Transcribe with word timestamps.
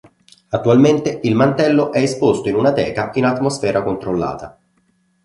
Attualmente 0.49 1.19
il 1.21 1.35
mantello 1.35 1.91
è 1.91 1.99
esposto 2.01 2.49
in 2.49 2.55
una 2.55 2.73
teca 2.73 3.11
in 3.13 3.25
atmosfera 3.25 3.83
controllata. 3.83 4.57